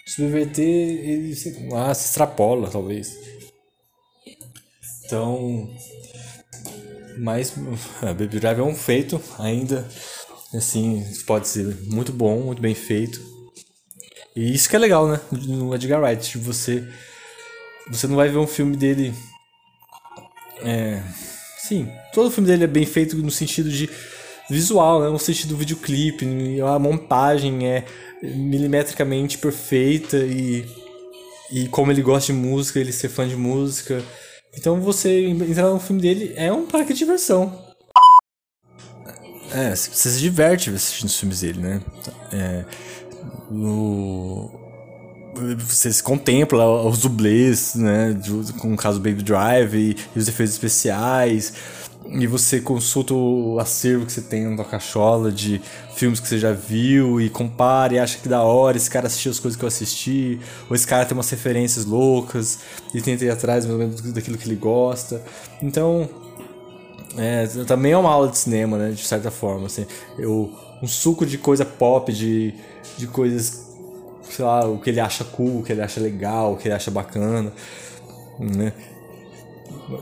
subverter, 0.07 0.65
ele 0.65 1.35
se, 1.35 1.69
ah, 1.75 1.95
se 1.95 2.07
extrapola, 2.07 2.69
talvez. 2.69 3.17
Então, 5.05 5.71
mas 7.19 7.55
Baby 8.03 8.41
Drive 8.41 8.59
é 8.59 8.63
um 8.63 8.75
feito 8.75 9.21
ainda. 9.39 9.89
Assim, 10.55 11.03
pode 11.27 11.49
ser 11.49 11.65
muito 11.87 12.13
bom, 12.13 12.41
muito 12.43 12.61
bem 12.61 12.75
feito. 12.75 13.21
E 14.35 14.55
isso 14.55 14.69
que 14.69 14.77
é 14.77 14.79
legal, 14.79 15.09
né? 15.09 15.21
No 15.31 15.75
Edgar 15.75 16.03
Wright, 16.03 16.37
você 16.39 16.87
você 17.89 18.07
não 18.07 18.17
vai 18.17 18.29
ver 18.29 18.39
um 18.39 18.47
filme 18.47 18.77
dele 18.77 19.13
é, 20.65 21.03
sim, 21.67 21.89
todo 22.13 22.27
o 22.27 22.31
filme 22.31 22.49
dele 22.49 22.65
é 22.65 22.69
bem 22.69 22.85
feito 22.85 23.17
no 23.17 23.31
sentido 23.31 23.71
de 23.71 23.89
visual, 24.51 25.01
né? 25.01 25.09
no 25.09 25.19
sentido 25.19 25.51
do 25.51 25.57
videoclipe, 25.57 26.27
a 26.61 26.79
montagem 26.79 27.67
é 27.69 27.85
milimetricamente 28.23 29.39
perfeita 29.39 30.17
e, 30.19 30.67
e 31.51 31.69
como 31.69 31.91
ele 31.91 32.03
gosta 32.03 32.33
de 32.33 32.39
música, 32.39 32.79
ele 32.79 32.93
ser 32.93 33.09
fã 33.09 33.27
de 33.27 33.37
música. 33.37 34.03
Então 34.57 34.81
você 34.81 35.27
entrar 35.27 35.71
no 35.71 35.81
filme 35.81 36.03
dele 36.03 36.33
é 36.37 36.53
um 36.53 36.67
parque 36.67 36.93
de 36.93 36.99
diversão. 36.99 37.73
É, 39.55 39.75
você 39.75 40.11
se 40.11 40.19
diverte 40.19 40.71
assistindo 40.71 41.09
os 41.09 41.19
filmes 41.19 41.41
dele, 41.41 41.61
né? 41.61 41.83
É, 42.33 42.65
no, 43.51 44.51
você 45.35 45.93
se 45.93 46.03
contempla 46.03 46.67
os 46.87 46.99
dublês, 46.99 47.75
né? 47.75 48.17
Com 48.59 48.75
o 48.75 48.77
caso 48.77 48.99
do 48.99 49.09
Baby 49.09 49.23
Drive 49.23 49.75
e, 49.75 49.97
e, 50.15 50.19
os 50.19 50.29
efeitos 50.29 50.55
especiais. 50.55 51.53
E 52.07 52.27
você 52.27 52.61
consulta 52.61 53.15
o 53.15 53.59
acervo 53.59 54.05
que 54.05 54.13
você 54.13 54.21
tem 54.21 54.47
na 54.47 54.57
tua 54.57 54.65
cachola 54.65 55.31
de 55.31 55.63
filmes 55.95 56.21
que 56.21 56.29
você 56.29 56.39
já 56.39 56.53
viu 56.53 57.21
e 57.21 57.31
compara 57.31 57.95
e 57.95 57.99
acha 57.99 58.19
que 58.19 58.29
da 58.29 58.43
hora, 58.43 58.77
esse 58.77 58.91
cara 58.91 59.07
assistiu 59.07 59.31
as 59.31 59.39
coisas 59.39 59.57
que 59.57 59.65
eu 59.65 59.69
assisti, 59.69 60.41
ou 60.69 60.75
esse 60.75 60.87
cara 60.87 61.07
tem 61.07 61.17
umas 61.17 61.31
referências 61.31 61.85
loucas 61.85 62.59
e 62.93 63.01
tenta 63.01 63.25
ir 63.25 63.31
atrás 63.31 63.65
mais 63.65 63.75
ou 63.75 63.87
menos 63.87 64.13
daquilo 64.13 64.37
que 64.37 64.47
ele 64.47 64.57
gosta. 64.57 65.23
Então, 65.63 66.09
é, 67.17 67.47
também 67.67 67.93
é 67.93 67.97
uma 67.97 68.11
aula 68.11 68.29
de 68.29 68.37
cinema, 68.37 68.77
né? 68.77 68.91
De 68.91 69.05
certa 69.05 69.31
forma, 69.31 69.67
assim. 69.67 69.87
Eu, 70.19 70.53
um 70.83 70.89
suco 70.89 71.25
de 71.25 71.39
coisa 71.39 71.65
pop, 71.65 72.13
de, 72.13 72.53
de 72.99 73.07
coisas 73.07 73.62
sei 74.33 74.45
lá, 74.45 74.67
o 74.67 74.79
que 74.79 74.91
ele 74.91 75.01
acha 75.01 75.25
cool, 75.25 75.61
o 75.61 75.63
que 75.63 75.73
ele 75.73 75.83
acha 75.83 76.01
legal, 76.01 76.53
o 76.53 76.57
que 76.57 76.67
ele 76.67 76.75
acha 76.75 76.91
bacana, 76.91 77.53
né? 78.39 78.73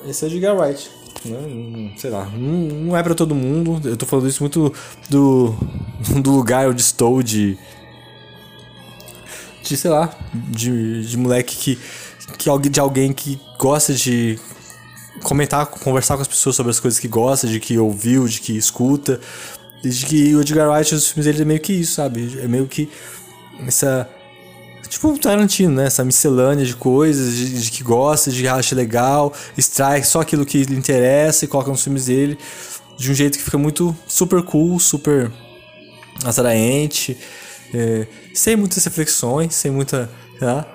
Esse 0.07 0.25
é 0.25 0.29
o 0.29 0.31
Edgar 0.31 0.57
Wright, 0.57 0.91
né? 1.25 1.93
Sei 1.97 2.11
lá, 2.11 2.27
não, 2.27 2.77
não 2.87 2.97
é 2.97 3.03
para 3.03 3.15
todo 3.15 3.35
mundo. 3.35 3.81
Eu 3.89 3.97
tô 3.97 4.07
falando 4.07 4.29
isso 4.29 4.43
muito 4.43 4.73
do, 5.09 5.55
do 6.23 6.31
lugar 6.31 6.69
onde 6.69 6.81
estou 6.81 7.23
de 7.23 7.59
de 9.63 9.77
sei 9.77 9.91
lá, 9.91 10.13
de, 10.35 11.07
de 11.07 11.17
moleque 11.17 11.57
que 11.57 11.79
que 12.39 12.69
de 12.69 12.81
alguém 12.81 13.13
que 13.13 13.39
gosta 13.59 13.93
de 13.93 14.39
comentar, 15.23 15.67
conversar 15.67 16.17
com 16.17 16.23
as 16.23 16.29
pessoas 16.29 16.57
sobre 16.57 16.71
as 16.71 16.81
coisas 16.81 16.99
que 16.99 17.09
gosta, 17.09 17.47
de 17.47 17.61
que 17.61 17.79
ouviu, 17.79 18.27
de 18.27 18.41
que 18.41 18.57
escuta. 18.57 19.21
E 19.83 19.89
de 19.89 20.07
que 20.07 20.35
o 20.35 20.41
Edgar 20.41 20.71
Wright, 20.71 20.95
os 20.95 21.09
filmes 21.09 21.27
dele 21.27 21.43
é 21.43 21.45
meio 21.45 21.61
que 21.61 21.73
isso, 21.73 21.95
sabe? 21.95 22.39
É 22.41 22.47
meio 22.47 22.67
que 22.67 22.89
essa 23.67 24.09
Tipo 24.91 25.13
o 25.13 25.19
Tarantino, 25.19 25.77
né? 25.77 25.87
Essa 25.87 26.05
miscelânea 26.05 26.67
de 26.67 26.75
coisas, 26.75 27.33
de, 27.33 27.63
de 27.63 27.71
que 27.71 27.83
gosta, 27.85 28.29
de 28.29 28.43
que 28.43 28.49
acha 28.49 28.75
legal, 28.75 29.33
extrai 29.57 30.03
só 30.03 30.21
aquilo 30.21 30.45
que 30.45 30.65
lhe 30.65 30.75
interessa 30.75 31.45
e 31.45 31.49
coloca 31.49 31.71
nos 31.71 31.83
filmes 31.83 32.07
dele 32.07 32.37
de 32.99 33.11
um 33.11 33.15
jeito 33.15 33.39
que 33.39 33.45
fica 33.45 33.57
muito 33.57 33.97
super 34.07 34.43
cool, 34.43 34.81
super 34.81 35.31
atraente, 36.25 37.17
é, 37.73 38.07
sem 38.35 38.57
muitas 38.57 38.85
reflexões, 38.85 39.55
sem 39.55 39.71
muita. 39.71 40.11
Tá? 40.41 40.67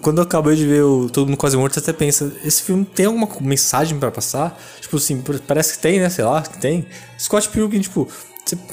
Quando 0.00 0.18
eu 0.18 0.24
acabei 0.24 0.54
de 0.54 0.64
ver 0.64 0.82
o 0.82 1.10
Todo 1.10 1.26
Mundo 1.26 1.36
Quase 1.36 1.56
Morto, 1.56 1.74
você 1.74 1.80
até 1.80 1.92
pensa, 1.92 2.32
esse 2.44 2.62
filme 2.62 2.84
tem 2.84 3.06
alguma 3.06 3.28
mensagem 3.40 3.98
para 3.98 4.10
passar? 4.10 4.56
Tipo 4.80 4.98
assim, 4.98 5.22
parece 5.46 5.74
que 5.74 5.78
tem, 5.80 5.98
né? 5.98 6.08
Sei 6.08 6.24
lá, 6.24 6.42
que 6.42 6.58
tem. 6.58 6.86
Scott 7.18 7.48
Pilgrim, 7.48 7.80
tipo, 7.80 8.08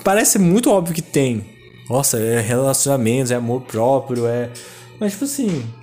parece 0.03 0.37
muito 0.37 0.69
óbvio 0.69 0.93
que 0.93 1.01
tem. 1.01 1.54
Nossa, 1.89 2.17
é 2.19 2.41
relacionamentos, 2.41 3.31
é 3.31 3.35
amor 3.35 3.61
próprio, 3.61 4.27
é 4.27 4.51
mas, 4.99 5.13
tipo 5.13 5.25
assim. 5.25 5.73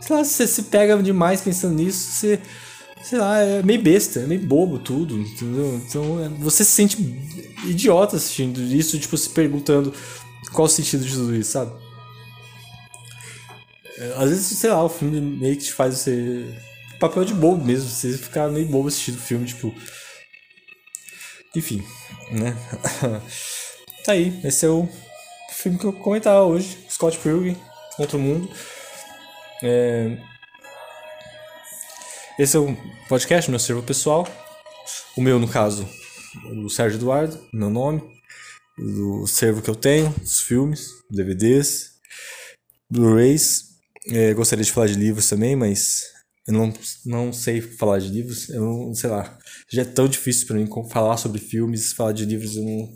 Sei 0.00 0.16
lá, 0.16 0.24
você 0.24 0.46
se 0.46 0.64
pega 0.64 1.00
demais 1.02 1.40
pensando 1.40 1.74
nisso, 1.74 2.12
você. 2.12 2.40
Sei 3.02 3.18
lá, 3.18 3.38
é 3.38 3.62
meio 3.62 3.80
besta, 3.80 4.20
é 4.20 4.26
meio 4.26 4.40
bobo 4.40 4.78
tudo, 4.78 5.16
entendeu? 5.16 5.80
Então 5.86 6.22
é, 6.24 6.28
você 6.28 6.64
se 6.64 6.72
sente 6.72 6.96
idiota 7.64 8.16
assistindo 8.16 8.60
isso, 8.60 8.98
tipo, 8.98 9.16
se 9.16 9.30
perguntando 9.30 9.94
qual 10.52 10.66
o 10.66 10.68
sentido 10.68 11.04
de 11.04 11.12
tudo 11.12 11.34
isso, 11.34 11.52
sabe? 11.52 11.72
É, 13.98 14.14
às 14.16 14.30
vezes, 14.30 14.46
sei 14.58 14.70
lá, 14.70 14.82
o 14.82 14.88
filme 14.88 15.20
meio 15.20 15.56
que 15.56 15.64
te 15.64 15.72
faz 15.72 15.94
você. 15.94 16.44
Papel 16.98 17.24
de 17.24 17.34
bobo 17.34 17.64
mesmo, 17.64 17.88
você 17.88 18.18
ficar 18.18 18.48
meio 18.48 18.66
bobo 18.66 18.88
assistindo 18.88 19.16
o 19.16 19.20
filme, 19.20 19.46
tipo. 19.46 19.72
Enfim, 21.54 21.82
né? 22.32 22.56
tá 24.04 24.12
aí, 24.12 24.38
esse 24.44 24.66
é 24.66 24.68
o 24.68 24.88
filme 25.58 25.76
que 25.76 25.84
eu 25.84 25.92
comentar 25.92 26.40
hoje, 26.42 26.78
Scott 26.88 27.18
Pilgrim 27.18 27.56
contra 27.96 28.16
o 28.16 28.20
mundo. 28.20 28.48
É... 29.62 30.16
Esse 32.38 32.56
é 32.56 32.60
o 32.60 32.76
podcast, 33.08 33.50
meu 33.50 33.58
servo 33.58 33.82
pessoal. 33.82 34.26
O 35.16 35.20
meu, 35.20 35.40
no 35.40 35.48
caso, 35.48 35.88
o 36.64 36.68
Sérgio 36.68 36.98
Eduardo, 36.98 37.44
meu 37.52 37.68
nome. 37.68 38.00
Do 38.78 39.26
servo 39.26 39.60
que 39.60 39.68
eu 39.68 39.74
tenho, 39.74 40.14
os 40.22 40.40
filmes, 40.42 40.90
DVDs, 41.10 41.94
Blu-rays. 42.88 43.64
É, 44.12 44.32
gostaria 44.34 44.64
de 44.64 44.70
falar 44.70 44.86
de 44.86 44.94
livros 44.94 45.28
também, 45.28 45.56
mas 45.56 46.04
eu 46.46 46.54
não, 46.54 46.72
não 47.04 47.32
sei 47.32 47.60
falar 47.60 47.98
de 47.98 48.06
livros. 48.06 48.48
Eu 48.48 48.60
não 48.60 48.94
sei 48.94 49.10
lá. 49.10 49.36
Já 49.68 49.82
é 49.82 49.84
tão 49.84 50.06
difícil 50.06 50.46
para 50.46 50.56
mim 50.56 50.68
falar 50.88 51.16
sobre 51.16 51.40
filmes, 51.40 51.92
falar 51.92 52.12
de 52.12 52.24
livros. 52.24 52.54
Eu 52.56 52.62
não, 52.62 52.94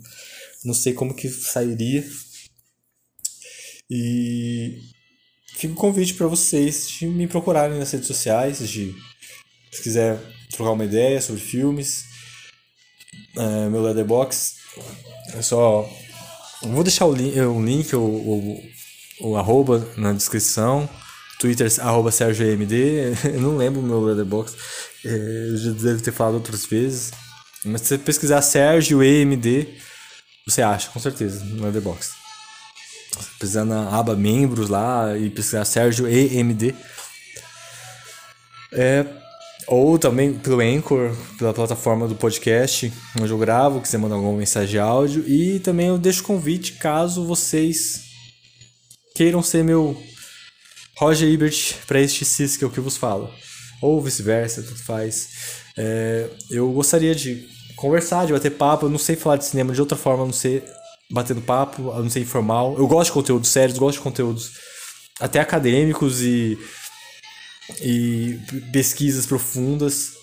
não 0.63 0.73
sei 0.73 0.93
como 0.93 1.13
que 1.13 1.27
sairia. 1.27 2.05
E 3.95 4.79
fica 5.55 5.71
o 5.71 5.77
convite 5.77 6.15
para 6.15 6.25
vocês 6.25 6.89
de 6.89 7.05
me 7.05 7.27
procurarem 7.27 7.77
nas 7.77 7.91
redes 7.91 8.07
sociais, 8.07 8.57
de 8.67 8.91
se 9.71 9.83
quiser 9.83 10.19
trocar 10.49 10.71
uma 10.71 10.83
ideia 10.83 11.21
sobre 11.21 11.39
filmes, 11.39 12.05
é, 13.37 13.69
meu 13.69 13.83
Leatherbox, 13.83 14.55
é 15.35 15.43
só 15.43 15.87
vou 16.63 16.83
deixar 16.83 17.05
o 17.05 17.13
link, 17.13 17.39
o, 17.39 17.63
link 17.63 17.95
o, 17.95 18.01
o, 18.01 18.63
o 19.21 19.37
arroba 19.37 19.87
na 19.95 20.11
descrição. 20.11 20.89
Twitter, 21.39 21.71
arroba 21.81 22.09
SérgioMD. 22.09 23.13
Eu 23.35 23.41
não 23.41 23.57
lembro 23.57 23.79
o 23.79 23.83
meu 23.83 23.99
Leatherbox. 24.01 24.55
É, 25.05 25.47
eu 25.49 25.57
já 25.57 25.71
devo 25.71 26.01
ter 26.01 26.13
falado 26.13 26.35
outras 26.35 26.65
vezes. 26.65 27.11
Mas 27.65 27.81
se 27.81 27.89
você 27.89 27.97
pesquisar 27.97 28.41
Sérgio 28.41 29.03
EMD, 29.03 29.67
você 30.47 30.61
acha, 30.61 30.89
com 30.89 30.99
certeza, 30.99 31.43
no 31.43 31.63
Leatherbox 31.63 32.22
precisar 33.37 33.65
na 33.65 33.89
aba 33.97 34.15
membros 34.15 34.69
lá 34.69 35.17
e 35.17 35.29
pesquisar 35.29 35.65
Sérgio 35.65 36.07
EMD. 36.07 36.75
É, 38.71 39.05
ou 39.67 39.97
também 39.97 40.33
pelo 40.33 40.59
Anchor, 40.59 41.15
pela 41.37 41.53
plataforma 41.53 42.07
do 42.07 42.15
podcast, 42.15 42.91
onde 43.19 43.31
eu 43.31 43.37
gravo, 43.37 43.81
quiser 43.81 43.97
mandar 43.97 44.15
alguma 44.15 44.37
mensagem 44.37 44.71
de 44.71 44.79
áudio. 44.79 45.23
E 45.27 45.59
também 45.59 45.87
eu 45.87 45.97
deixo 45.97 46.23
convite 46.23 46.73
caso 46.73 47.25
vocês 47.25 48.03
queiram 49.15 49.43
ser 49.43 49.63
meu 49.63 50.01
Roger 50.97 51.29
Ebert 51.29 51.75
para 51.87 52.01
este 52.01 52.25
CIS 52.25 52.57
que 52.57 52.63
é 52.63 52.67
o 52.67 52.71
que 52.71 52.79
vos 52.79 52.97
falo. 52.97 53.29
Ou 53.81 54.01
vice-versa, 54.01 54.63
tudo 54.63 54.79
faz. 54.79 55.29
É, 55.77 56.29
eu 56.49 56.71
gostaria 56.71 57.13
de 57.13 57.47
conversar, 57.75 58.25
de 58.25 58.33
bater 58.33 58.51
papo. 58.51 58.85
Eu 58.85 58.89
não 58.89 58.97
sei 58.97 59.15
falar 59.15 59.37
de 59.37 59.45
cinema 59.45 59.73
de 59.73 59.81
outra 59.81 59.97
forma, 59.97 60.23
a 60.23 60.25
não 60.25 60.33
ser 60.33 60.63
batendo 61.13 61.41
papo, 61.41 61.91
a 61.91 61.99
não 61.99 62.09
ser 62.09 62.21
informal. 62.21 62.75
Eu 62.75 62.87
gosto 62.87 63.09
de 63.09 63.13
conteúdos 63.13 63.49
sérios, 63.49 63.77
gosto 63.77 63.99
de 63.99 64.03
conteúdos 64.03 64.51
até 65.19 65.39
acadêmicos 65.39 66.21
e, 66.21 66.57
e 67.79 68.39
pesquisas 68.71 69.27
profundas. 69.27 70.13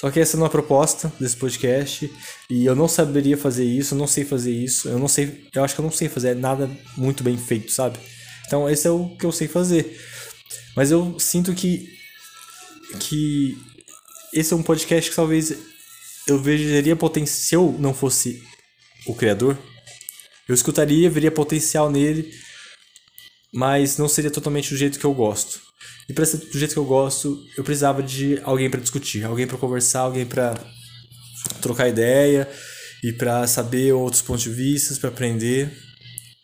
Só 0.00 0.12
que 0.12 0.20
essa 0.20 0.36
não 0.36 0.44
é 0.44 0.46
a 0.46 0.50
proposta 0.50 1.12
desse 1.18 1.36
podcast 1.36 2.08
e 2.48 2.64
eu 2.64 2.76
não 2.76 2.86
saberia 2.86 3.36
fazer 3.36 3.64
isso, 3.64 3.94
eu 3.94 3.98
não 3.98 4.06
sei 4.06 4.24
fazer 4.24 4.52
isso, 4.52 4.88
eu 4.88 4.96
não 4.96 5.08
sei, 5.08 5.44
eu 5.52 5.64
acho 5.64 5.74
que 5.74 5.80
eu 5.80 5.84
não 5.84 5.90
sei 5.90 6.08
fazer 6.08 6.36
nada 6.36 6.70
muito 6.96 7.24
bem 7.24 7.36
feito, 7.36 7.72
sabe? 7.72 7.98
Então 8.46 8.70
esse 8.70 8.86
é 8.86 8.90
o 8.90 9.16
que 9.16 9.26
eu 9.26 9.32
sei 9.32 9.48
fazer. 9.48 10.00
Mas 10.76 10.92
eu 10.92 11.18
sinto 11.18 11.52
que 11.52 11.98
que 13.00 13.58
esse 14.32 14.52
é 14.52 14.56
um 14.56 14.62
podcast 14.62 15.10
que 15.10 15.16
talvez 15.16 15.52
eu 16.28 16.40
veria 16.40 16.94
potencial 16.94 17.74
não 17.76 17.92
fosse 17.92 18.40
o 19.04 19.14
criador, 19.14 19.58
eu 20.48 20.54
escutaria, 20.54 21.10
veria 21.10 21.30
potencial 21.30 21.90
nele, 21.90 22.32
mas 23.52 23.98
não 23.98 24.08
seria 24.08 24.30
totalmente 24.30 24.70
do 24.70 24.76
jeito 24.76 24.98
que 24.98 25.04
eu 25.04 25.12
gosto. 25.12 25.60
E 26.08 26.12
para 26.14 26.24
ser 26.24 26.38
do 26.38 26.58
jeito 26.58 26.72
que 26.72 26.78
eu 26.78 26.84
gosto, 26.86 27.38
eu 27.56 27.62
precisava 27.62 28.02
de 28.02 28.40
alguém 28.42 28.70
para 28.70 28.80
discutir, 28.80 29.24
alguém 29.24 29.46
para 29.46 29.58
conversar, 29.58 30.00
alguém 30.00 30.24
para 30.24 30.54
trocar 31.60 31.88
ideia 31.88 32.48
e 33.04 33.12
para 33.12 33.46
saber 33.46 33.92
outros 33.92 34.22
pontos 34.22 34.42
de 34.42 34.50
vista, 34.50 34.94
para 34.96 35.10
aprender. 35.10 35.70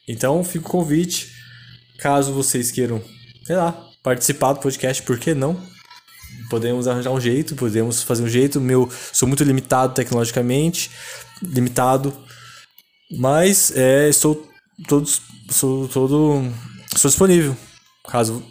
Então, 0.07 0.45
fica 0.45 0.67
o 0.67 0.71
convite, 0.71 1.33
caso 1.99 2.33
vocês 2.33 2.71
queiram, 2.71 3.03
sei 3.43 3.57
lá, 3.57 3.73
participar 4.03 4.53
do 4.53 4.61
podcast, 4.61 5.03
por 5.03 5.19
que 5.19 5.33
não? 5.33 5.59
Podemos 6.51 6.87
arranjar 6.87 7.11
um 7.11 7.21
jeito, 7.21 7.57
podemos 7.57 8.03
fazer 8.03 8.23
um 8.23 8.29
jeito. 8.29 8.61
Meu, 8.61 8.91
sou 9.13 9.27
muito 9.27 9.43
limitado 9.43 9.95
tecnologicamente, 9.95 10.91
limitado 11.43 12.15
mas 13.11 13.73
é, 13.77 14.09
estou 14.09 14.49
todos 14.89 15.21
sou 15.51 15.89
todo 15.89 16.43
estou 16.95 17.09
disponível. 17.09 17.57
Caso 18.09 18.43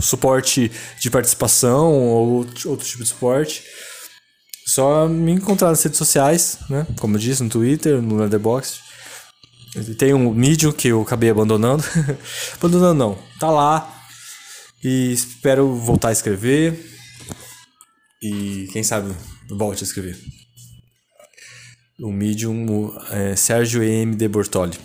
suporte 0.00 0.70
de 1.00 1.10
participação 1.10 1.92
ou 1.92 2.46
outro 2.66 2.86
tipo 2.86 3.02
de 3.02 3.08
suporte, 3.08 3.62
só 4.66 5.08
me 5.08 5.32
encontrar 5.32 5.70
nas 5.70 5.82
redes 5.82 5.98
sociais, 5.98 6.58
né? 6.68 6.86
Como 6.98 7.16
eu 7.16 7.20
disse, 7.20 7.42
no 7.42 7.48
Twitter, 7.48 8.00
no 8.00 8.16
Letterboxd. 8.16 8.80
Tem 9.98 10.12
um 10.14 10.32
Medium 10.32 10.72
que 10.72 10.88
eu 10.88 11.02
acabei 11.02 11.30
abandonando. 11.30 11.84
abandonando 12.54 12.94
não, 12.94 13.18
tá 13.38 13.50
lá. 13.50 13.96
E 14.82 15.12
espero 15.12 15.74
voltar 15.74 16.08
a 16.08 16.12
escrever. 16.12 16.88
E 18.22 18.68
quem 18.72 18.82
sabe 18.82 19.14
volte 19.48 19.84
a 19.84 19.86
escrever. 19.86 20.18
O 22.02 22.10
Medium 22.10 22.92
é 23.10 23.36
Sérgio 23.36 23.82
M. 23.82 24.16
de 24.16 24.26
Bortoli. 24.26 24.78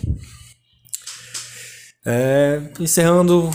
É, 2.04 2.60
encerrando 2.78 3.50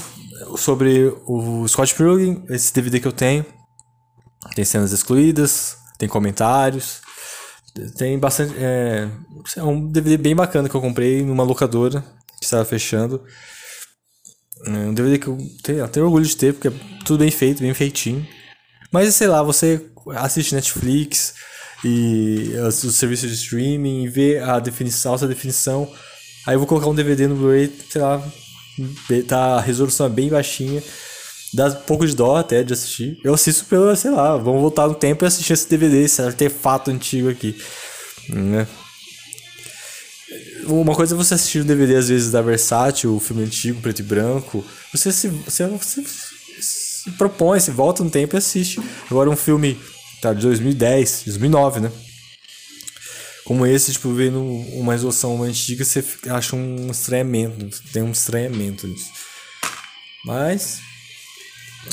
sobre 0.58 1.14
o 1.26 1.68
Scott 1.68 1.94
Pilgrim, 1.94 2.44
esse 2.50 2.74
DVD 2.74 3.00
que 3.00 3.08
eu 3.08 3.12
tenho. 3.12 3.46
Tem 4.56 4.66
cenas 4.66 4.92
excluídas, 4.92 5.78
tem 5.98 6.10
comentários. 6.10 7.02
Tem 7.98 8.18
bastante. 8.18 8.56
É, 8.58 9.08
é 9.56 9.64
um 9.64 9.88
DVD 9.88 10.18
bem 10.18 10.36
bacana 10.36 10.68
que 10.68 10.76
eu 10.76 10.82
comprei 10.82 11.24
numa 11.24 11.44
locadora 11.44 12.04
que 12.40 12.46
estava 12.46 12.66
fechando. 12.66 13.24
É 14.66 14.70
um 14.72 14.94
DVD 14.94 15.20
que 15.20 15.28
eu 15.28 15.38
tenho, 15.64 15.88
tenho 15.88 16.06
orgulho 16.08 16.26
de 16.26 16.36
ter, 16.36 16.54
porque 16.54 16.68
é 16.68 16.74
tudo 17.06 17.20
bem 17.20 17.32
feito, 17.32 17.62
bem 17.62 17.74
feitinho. 17.74 18.28
Mas 18.92 19.14
sei 19.14 19.28
lá, 19.28 19.44
você 19.44 19.86
assiste 20.18 20.56
Netflix 20.56 21.36
e 21.84 22.52
os 22.68 22.76
serviços 22.96 23.30
de 23.30 23.36
streaming, 23.36 24.08
vê 24.10 24.40
a 24.40 24.60
definição, 24.60 25.14
alta 25.14 25.28
definição. 25.28 25.92
Aí 26.46 26.56
eu 26.56 26.60
vou 26.60 26.68
colocar 26.68 26.88
um 26.88 26.96
DVD 26.96 27.28
no 27.28 27.36
Blu-ray, 27.36 27.72
sei 27.90 28.02
lá, 28.02 28.24
tá, 29.28 29.56
a 29.56 29.62
resolução 29.62 30.06
é 30.06 30.10
bem 30.10 30.30
baixinha. 30.30 30.82
Dá 31.54 31.68
um 31.68 31.82
pouco 31.82 32.08
de 32.08 32.16
dó 32.16 32.38
até 32.38 32.64
de 32.64 32.74
assistir. 32.74 33.20
Eu 33.24 33.34
assisto 33.34 33.66
pelo, 33.66 33.94
sei 33.96 34.12
lá, 34.12 34.38
vamos 34.38 34.62
voltar 34.62 34.88
no 34.88 34.96
tempo 34.96 35.26
e 35.26 35.28
assistir 35.28 35.54
esse 35.54 35.70
DVD, 35.70 36.04
esse 36.04 36.22
artefato 36.22 36.90
antigo 36.90 37.30
aqui. 37.30 37.56
Né? 38.30 38.66
Uma 40.66 40.96
coisa 40.96 41.14
é 41.14 41.18
você 41.18 41.34
assistir 41.34 41.60
o 41.60 41.66
DVD 41.66 41.96
às 41.96 42.08
vezes 42.08 42.32
da 42.32 42.42
Versátil, 42.42 43.16
o 43.16 43.20
filme 43.20 43.44
antigo, 43.44 43.82
preto 43.82 44.00
e 44.00 44.04
branco. 44.04 44.64
Você 44.94 45.12
se, 45.12 45.28
você, 45.28 45.68
você 45.68 46.04
se 46.62 47.12
propõe, 47.18 47.60
se 47.60 47.72
volta 47.72 48.04
no 48.04 48.10
tempo 48.10 48.36
e 48.36 48.38
assiste. 48.38 48.80
Agora 49.10 49.30
um 49.30 49.36
filme 49.36 49.78
tá, 50.22 50.34
de 50.34 50.42
2010, 50.42 51.24
2009, 51.26 51.80
né? 51.80 51.92
Como 53.44 53.66
esse, 53.66 53.92
tipo, 53.92 54.14
vendo 54.14 54.42
uma 54.42 54.94
resolução 54.94 55.42
antiga, 55.44 55.84
você 55.84 56.04
acha 56.30 56.56
um 56.56 56.90
estranhamento, 56.92 57.82
tem 57.92 58.04
um 58.04 58.12
estranhamento 58.12 58.88
nisso. 58.88 59.12
Mas 60.24 60.80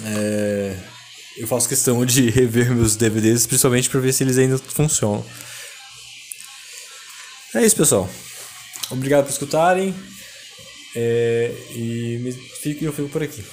é, 0.04 0.76
eu 1.38 1.47
faço 1.47 1.68
questão 1.68 2.04
de 2.04 2.28
rever 2.30 2.70
meus 2.75 2.97
DVDs, 2.97 3.47
principalmente 3.47 3.88
para 3.88 4.00
ver 4.00 4.12
se 4.12 4.23
eles 4.23 4.38
ainda 4.38 4.58
funcionam. 4.58 5.25
É 7.54 7.64
isso, 7.64 7.76
pessoal. 7.76 8.08
Obrigado 8.90 9.25
por 9.25 9.32
escutarem. 9.32 9.94
É, 10.94 11.54
e 11.75 12.18
me, 12.20 12.30
eu 12.82 12.92
fico 12.92 13.08
por 13.08 13.23
aqui. 13.23 13.44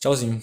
Tchauzinho. 0.00 0.42